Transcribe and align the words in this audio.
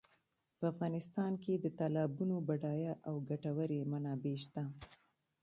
په 0.57 0.63
افغانستان 0.73 1.31
کې 1.43 1.53
د 1.57 1.65
تالابونو 1.79 2.35
بډایه 2.47 2.93
او 3.07 3.13
ګټورې 3.29 3.79
منابع 3.91 4.35
شته. 4.45 4.63